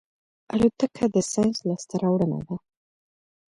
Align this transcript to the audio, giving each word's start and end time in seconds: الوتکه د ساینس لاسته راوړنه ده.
الوتکه 0.53 1.05
د 1.13 1.17
ساینس 1.31 1.57
لاسته 1.67 1.95
راوړنه 2.03 2.39
ده. 2.47 2.55